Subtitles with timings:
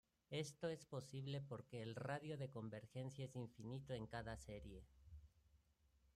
[0.31, 4.83] Esto es posible porque el radio de convergencia es infinito en cada serie.